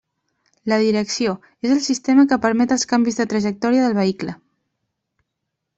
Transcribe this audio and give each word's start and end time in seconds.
La 0.71 0.79
direcció: 0.83 1.33
és 1.67 1.75
el 1.75 1.83
sistema 1.89 2.25
que 2.33 2.41
permet 2.47 2.75
els 2.77 2.89
canvis 2.95 3.21
de 3.21 3.29
trajectòria 3.35 3.87
del 3.87 3.99
vehicle. 4.03 4.37